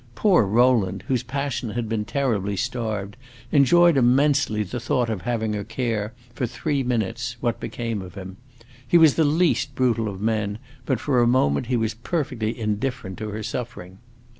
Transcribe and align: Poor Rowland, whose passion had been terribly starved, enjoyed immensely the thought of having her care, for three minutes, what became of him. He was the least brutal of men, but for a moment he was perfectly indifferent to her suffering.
Poor 0.15 0.45
Rowland, 0.47 1.03
whose 1.07 1.21
passion 1.21 1.69
had 1.69 1.87
been 1.87 2.05
terribly 2.05 2.57
starved, 2.57 3.15
enjoyed 3.51 3.97
immensely 3.97 4.63
the 4.63 4.79
thought 4.79 5.11
of 5.11 5.21
having 5.21 5.53
her 5.53 5.63
care, 5.63 6.11
for 6.33 6.47
three 6.47 6.81
minutes, 6.81 7.37
what 7.39 7.59
became 7.59 8.01
of 8.01 8.15
him. 8.15 8.37
He 8.87 8.97
was 8.97 9.13
the 9.13 9.23
least 9.23 9.75
brutal 9.75 10.07
of 10.09 10.19
men, 10.19 10.57
but 10.87 10.99
for 10.99 11.21
a 11.21 11.27
moment 11.27 11.67
he 11.67 11.77
was 11.77 11.93
perfectly 11.93 12.59
indifferent 12.59 13.19
to 13.19 13.29
her 13.29 13.43
suffering. 13.43 13.99